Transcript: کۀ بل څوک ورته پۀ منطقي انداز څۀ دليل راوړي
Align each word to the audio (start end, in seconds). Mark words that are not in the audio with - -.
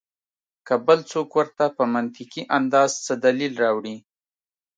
کۀ 0.67 0.75
بل 0.85 0.99
څوک 1.11 1.29
ورته 1.37 1.65
پۀ 1.75 1.83
منطقي 1.93 2.41
انداز 2.57 2.91
څۀ 3.05 3.13
دليل 3.25 3.53
راوړي 3.63 3.95